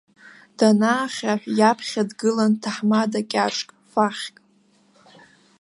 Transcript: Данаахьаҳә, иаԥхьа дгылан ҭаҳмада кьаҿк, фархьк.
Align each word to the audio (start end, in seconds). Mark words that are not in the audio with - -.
Данаахьаҳә, 0.57 1.47
иаԥхьа 1.59 2.03
дгылан 2.09 2.53
ҭаҳмада 2.61 3.21
кьаҿк, 3.31 3.69
фархьк. 3.91 4.35